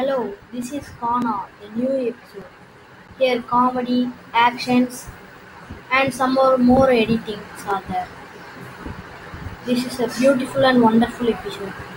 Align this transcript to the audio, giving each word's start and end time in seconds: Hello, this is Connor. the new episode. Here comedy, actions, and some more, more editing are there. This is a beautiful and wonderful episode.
Hello, 0.00 0.32
this 0.50 0.72
is 0.72 0.88
Connor. 0.98 1.40
the 1.60 1.68
new 1.78 1.90
episode. 2.08 2.46
Here 3.18 3.42
comedy, 3.42 4.10
actions, 4.32 5.04
and 5.92 6.14
some 6.14 6.32
more, 6.36 6.56
more 6.56 6.90
editing 6.90 7.40
are 7.66 7.82
there. 7.86 8.08
This 9.66 9.84
is 9.84 10.00
a 10.00 10.08
beautiful 10.18 10.64
and 10.64 10.80
wonderful 10.80 11.28
episode. 11.28 11.90